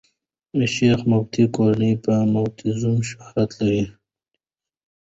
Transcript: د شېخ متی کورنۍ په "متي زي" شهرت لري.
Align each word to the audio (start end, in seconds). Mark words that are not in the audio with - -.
د 0.57 0.59
شېخ 0.75 0.99
متی 1.09 1.43
کورنۍ 1.55 1.93
په 2.03 2.13
"متي 2.33 2.69
زي" 2.81 2.93
شهرت 3.09 3.51
لري. 3.59 3.83